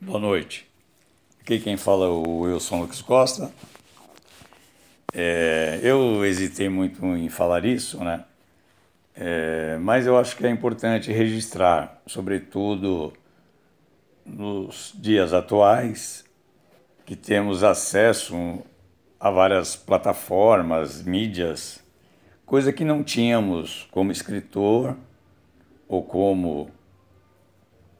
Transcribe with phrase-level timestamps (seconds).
[0.00, 0.64] Boa noite.
[1.40, 3.50] Aqui quem fala é o Wilson Lucas Costa.
[5.12, 8.24] É, eu hesitei muito em falar isso, né?
[9.16, 13.12] É, mas eu acho que é importante registrar, sobretudo
[14.24, 16.24] nos dias atuais,
[17.04, 18.62] que temos acesso
[19.18, 21.82] a várias plataformas, mídias,
[22.46, 24.96] coisa que não tínhamos como escritor
[25.88, 26.70] ou como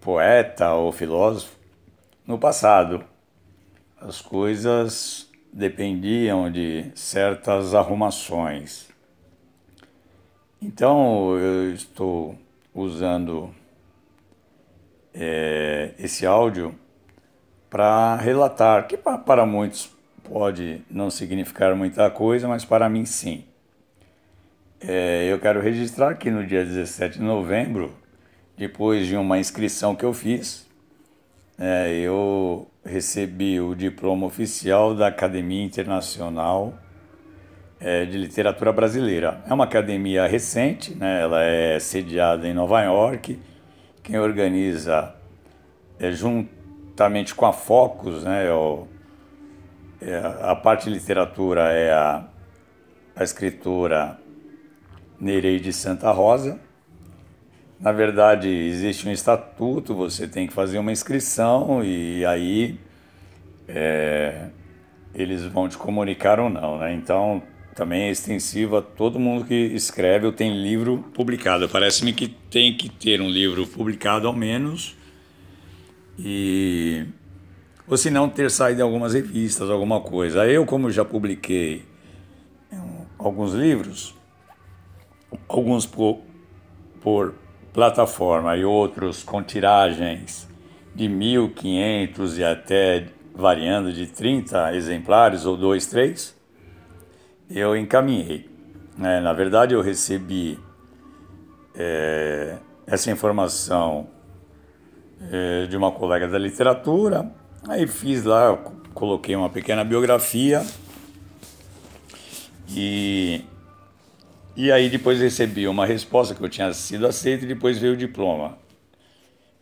[0.00, 1.63] poeta ou filósofo
[2.26, 3.04] no passado.
[4.00, 8.88] As coisas dependiam de certas arrumações.
[10.60, 12.38] Então eu estou
[12.74, 13.54] usando
[15.12, 16.74] é, esse áudio
[17.70, 19.90] para relatar, que para muitos
[20.24, 23.44] pode não significar muita coisa, mas para mim sim.
[24.80, 27.94] É, eu quero registrar que no dia 17 de novembro,
[28.56, 30.66] depois de uma inscrição que eu fiz,
[31.58, 36.74] é, eu recebi o diploma oficial da Academia Internacional
[37.80, 39.42] é, de Literatura Brasileira.
[39.48, 41.22] É uma academia recente, né?
[41.22, 43.38] ela é sediada em Nova York.
[44.02, 45.14] Quem organiza
[45.98, 48.50] é juntamente com a Focus, né?
[48.52, 48.86] O,
[50.00, 52.24] é, a parte de literatura é a,
[53.16, 54.18] a escritora
[55.20, 56.58] Nereide Santa Rosa.
[57.84, 62.80] Na verdade, existe um estatuto, você tem que fazer uma inscrição e aí
[63.68, 64.46] é,
[65.14, 66.94] eles vão te comunicar ou não, né?
[66.94, 67.42] Então,
[67.74, 71.68] também é extensivo a todo mundo que escreve ou tem livro publicado.
[71.68, 74.96] Parece-me que tem que ter um livro publicado ao menos
[76.18, 77.04] e
[77.86, 80.46] ou se não ter saído em algumas revistas, alguma coisa.
[80.46, 81.84] Eu, como já publiquei
[83.18, 84.14] alguns livros,
[85.46, 86.22] alguns por,
[87.02, 87.43] por
[87.74, 90.48] plataforma e outros com tiragens
[90.94, 96.40] de 1.500 e até variando de 30 exemplares ou 2, 3,
[97.50, 98.48] eu encaminhei.
[98.98, 100.58] É, na verdade, eu recebi
[101.74, 102.56] é,
[102.86, 104.06] essa informação
[105.30, 107.30] é, de uma colega da literatura
[107.66, 108.58] Aí fiz lá,
[108.92, 110.62] coloquei uma pequena biografia
[112.68, 113.42] e,
[114.56, 117.96] e aí depois recebi uma resposta que eu tinha sido aceito e depois veio o
[117.96, 118.58] diploma.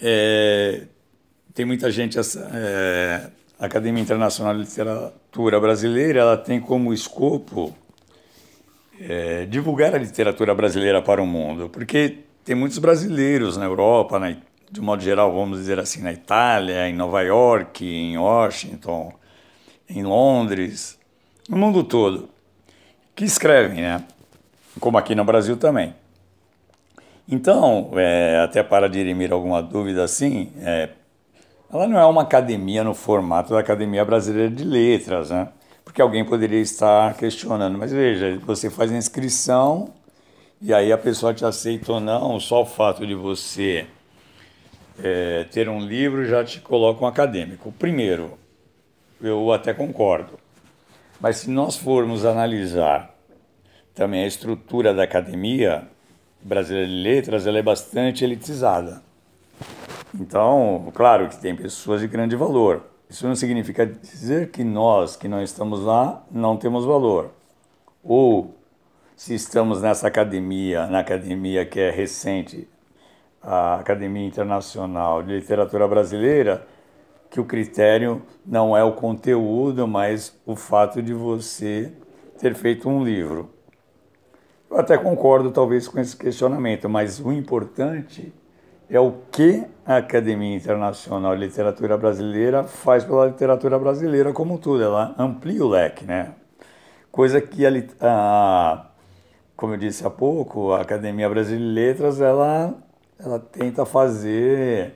[0.00, 0.82] É,
[1.54, 7.74] tem muita gente, é, a Academia Internacional de Literatura Brasileira, ela tem como escopo
[9.00, 14.36] é, divulgar a literatura brasileira para o mundo, porque tem muitos brasileiros na Europa, na
[14.70, 19.12] de modo geral, vamos dizer assim, na Itália, em Nova York, em Washington,
[19.88, 20.98] em Londres,
[21.48, 22.28] no mundo todo,
[23.14, 24.04] que escrevem, né?
[24.80, 25.94] Como aqui no Brasil também.
[27.30, 30.88] Então, é, até para dirimir alguma dúvida assim, é,
[31.70, 35.48] ela não é uma academia no formato da Academia Brasileira de Letras, né?
[35.84, 39.92] Porque alguém poderia estar questionando, mas veja, você faz a inscrição
[40.60, 43.86] e aí a pessoa te aceita ou não, só o fato de você
[45.02, 47.70] é, ter um livro já te coloca um acadêmico.
[47.78, 48.38] Primeiro,
[49.20, 50.38] eu até concordo,
[51.20, 53.17] mas se nós formos analisar
[53.98, 55.88] também a estrutura da academia
[56.40, 59.02] brasileira de letras, ela é bastante elitizada.
[60.14, 62.84] Então, claro que tem pessoas de grande valor.
[63.10, 67.32] Isso não significa dizer que nós, que não estamos lá, não temos valor.
[68.04, 68.54] Ou
[69.16, 72.68] se estamos nessa academia, na academia que é recente,
[73.42, 76.64] a Academia Internacional de Literatura Brasileira
[77.28, 81.92] que o critério não é o conteúdo, mas o fato de você
[82.38, 83.57] ter feito um livro.
[84.70, 88.32] Eu até concordo, talvez, com esse questionamento, mas o importante
[88.90, 94.82] é o que a Academia Internacional de Literatura Brasileira faz pela literatura brasileira como tudo.
[94.82, 96.32] Ela amplia o leque, né?
[97.10, 97.70] Coisa que, a,
[98.00, 98.86] a,
[99.56, 102.74] como eu disse há pouco, a Academia Brasileira de Letras, ela
[103.18, 104.94] ela tenta fazer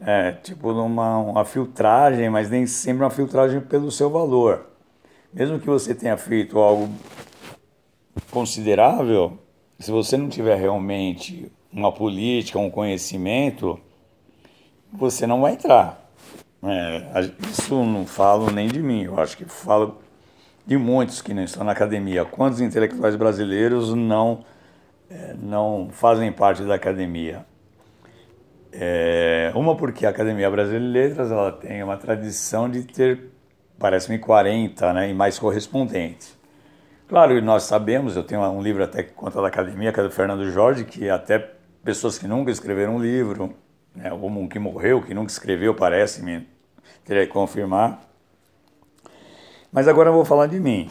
[0.00, 4.66] é, tipo numa uma filtragem, mas nem sempre uma filtragem pelo seu valor.
[5.32, 6.88] Mesmo que você tenha feito algo
[8.30, 9.38] considerável,
[9.78, 13.78] se você não tiver realmente uma política, um conhecimento,
[14.92, 16.10] você não vai entrar.
[16.62, 19.98] É, isso não falo nem de mim, eu acho que falo
[20.66, 22.24] de muitos que não estão na academia.
[22.24, 24.44] Quantos intelectuais brasileiros não,
[25.08, 27.44] é, não fazem parte da academia?
[28.72, 33.30] É, uma porque a Academia Brasileira de Letras ela tem uma tradição de ter,
[33.78, 36.35] parece-me, 40 né, e mais correspondentes.
[37.08, 40.10] Claro, nós sabemos, eu tenho um livro até que conta da Academia, que é do
[40.10, 41.38] Fernando Jorge, que até
[41.84, 43.54] pessoas que nunca escreveram um livro,
[43.94, 46.48] né, como um que morreu, que nunca escreveu, parece-me,
[47.04, 48.02] teria que confirmar.
[49.70, 50.90] Mas agora eu vou falar de mim.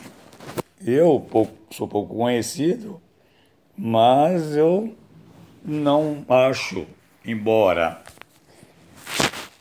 [0.86, 3.02] Eu pouco, sou pouco conhecido,
[3.78, 4.96] mas eu
[5.66, 6.86] não acho,
[7.26, 8.02] embora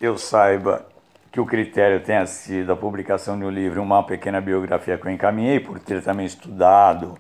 [0.00, 0.86] eu saiba
[1.34, 5.10] que o critério tenha sido a publicação de um livro, uma pequena biografia que eu
[5.10, 7.18] encaminhei, por ter também estudado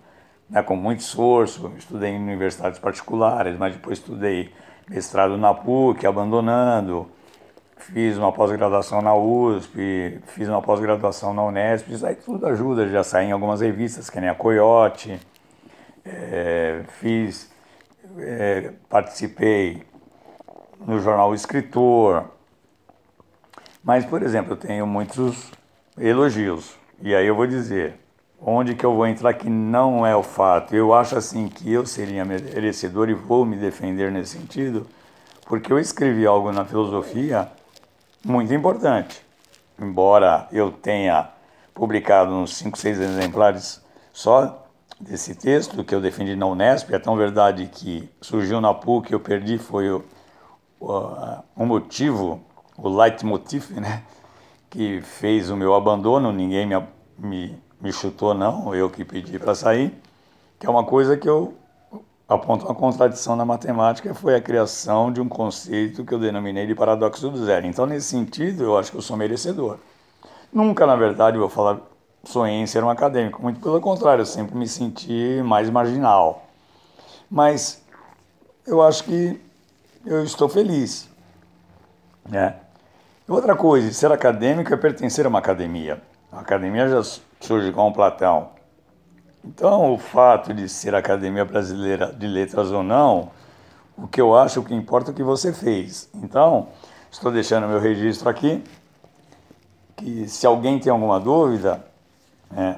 [0.48, 4.52] né, com muito esforço, estudei em universidades particulares, mas depois estudei
[4.88, 7.10] mestrado na PUC, abandonando,
[7.76, 13.02] fiz uma pós-graduação na USP, fiz uma pós-graduação na Unesp, isso aí tudo ajuda, já
[13.02, 15.20] saí em algumas revistas, que nem a Coyote,
[16.04, 17.52] é, fiz,
[18.16, 19.82] é, participei
[20.86, 22.32] no jornal Escritor,
[23.84, 25.50] mas, por exemplo, eu tenho muitos
[25.98, 28.00] elogios, e aí eu vou dizer,
[28.40, 30.74] onde que eu vou entrar que não é o fato.
[30.74, 34.86] Eu acho assim que eu seria merecedor e vou me defender nesse sentido,
[35.46, 37.48] porque eu escrevi algo na filosofia
[38.24, 39.24] muito importante.
[39.78, 41.28] Embora eu tenha
[41.74, 43.82] publicado uns 5, 6 exemplares
[44.12, 44.66] só
[45.00, 49.20] desse texto que eu defendi na Unesp, é tão verdade que surgiu na PUC, eu
[49.20, 50.04] perdi, foi o,
[50.80, 52.40] o, o motivo,
[52.76, 54.02] o leitmotiv, né,
[54.70, 56.82] que fez o meu abandono, ninguém me,
[57.18, 59.92] me me chutou não, eu que pedi para sair,
[60.58, 61.52] que é uma coisa que eu
[62.26, 66.74] aponto uma contradição na matemática, foi a criação de um conceito que eu denominei de
[66.74, 67.66] paradoxo do zero.
[67.66, 69.76] Então, nesse sentido, eu acho que eu sou merecedor.
[70.50, 71.78] Nunca, na verdade, vou falar,
[72.24, 76.42] sonhei em ser um acadêmico, muito pelo contrário, eu sempre me senti mais marginal.
[77.30, 77.84] Mas
[78.66, 79.38] eu acho que
[80.06, 81.06] eu estou feliz.
[82.26, 82.56] Né?
[83.26, 86.02] Outra coisa, ser acadêmico é pertencer a uma academia.
[86.30, 87.02] A academia já
[87.40, 88.50] surge com Platão.
[89.42, 93.30] Então, o fato de ser Academia Brasileira de Letras ou não,
[93.96, 96.08] o que eu acho, o que importa é o que você fez.
[96.14, 96.68] Então,
[97.10, 98.62] estou deixando meu registro aqui,
[99.96, 101.82] que se alguém tem alguma dúvida,
[102.54, 102.76] é,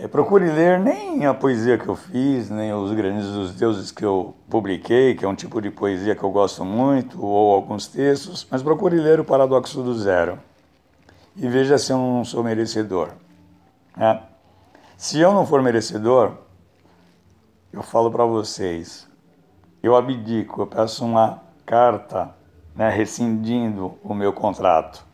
[0.00, 4.04] é, procure ler nem a poesia que eu fiz, nem os grandes dos deuses que
[4.04, 8.46] eu publiquei, que é um tipo de poesia que eu gosto muito, ou alguns textos,
[8.48, 10.38] mas procure ler o Paradoxo do Zero
[11.36, 13.08] e veja se eu não sou merecedor.
[13.98, 14.20] É.
[14.96, 16.32] Se eu não for merecedor,
[17.72, 19.08] eu falo para vocês,
[19.82, 22.34] eu abdico, eu peço uma carta
[22.74, 25.04] né, rescindindo o meu contrato.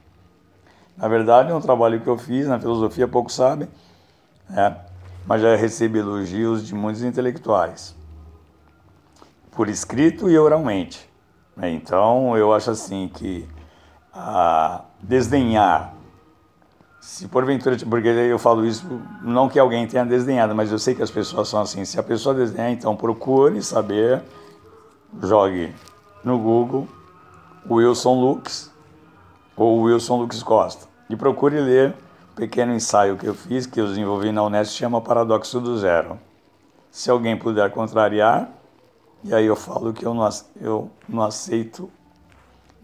[0.94, 3.68] Na verdade, é um trabalho que eu fiz na filosofia, poucos sabem,
[4.48, 4.76] né,
[5.26, 7.94] mas já recebi elogios de muitos intelectuais,
[9.50, 11.08] por escrito e oralmente.
[11.56, 11.70] Né.
[11.70, 13.48] Então, eu acho assim que
[14.12, 15.94] a desdenhar
[17.04, 18.86] se porventura, porque eu falo isso,
[19.20, 21.84] não que alguém tenha desdenhado, mas eu sei que as pessoas são assim.
[21.84, 24.22] Se a pessoa desdenhar, então procure saber,
[25.22, 25.74] jogue
[26.24, 26.88] no Google
[27.70, 28.72] Wilson Lux
[29.54, 31.94] ou Wilson Lux Costa e procure ler
[32.34, 36.18] pequeno ensaio que eu fiz, que eu desenvolvi na Unesp, chama Paradoxo do Zero.
[36.90, 38.50] Se alguém puder contrariar,
[39.22, 40.28] e aí eu falo que eu não,
[40.60, 41.90] eu não aceito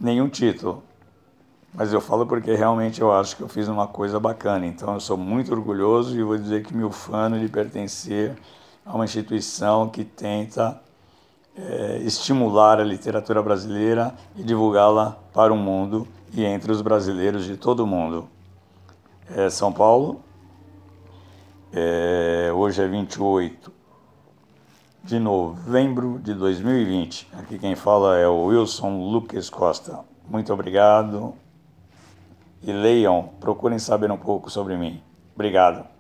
[0.00, 0.82] nenhum título
[1.73, 4.67] mas eu falo porque realmente eu acho que eu fiz uma coisa bacana.
[4.67, 8.37] Então eu sou muito orgulhoso e vou dizer que me ufano de pertencer
[8.85, 10.81] a uma instituição que tenta
[11.56, 17.56] é, estimular a literatura brasileira e divulgá-la para o mundo e entre os brasileiros de
[17.56, 18.28] todo o mundo.
[19.37, 20.25] É São Paulo,
[21.72, 23.72] é, hoje é 28
[25.04, 27.28] de novembro de 2020.
[27.34, 30.00] Aqui quem fala é o Wilson Lucas Costa.
[30.28, 31.32] Muito obrigado
[32.60, 35.00] e leiam, procurem saber um pouco sobre mim.
[35.32, 36.00] Obrigado.